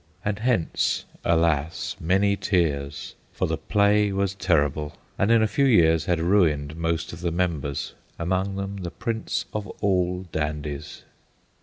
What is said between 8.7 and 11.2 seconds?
the prince of all dandies.